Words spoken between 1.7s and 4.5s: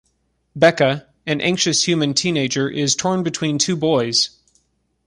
human teenager, is torn between two boys.